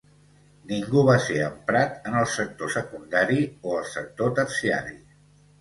Ningú 0.71 1.03
va 1.09 1.17
ser 1.25 1.35
emprat 1.47 2.09
en 2.11 2.17
el 2.23 2.27
sector 2.37 2.73
secundari 2.79 3.39
o 3.73 3.79
el 3.83 3.87
sector 3.93 4.37
terciari. 4.41 4.99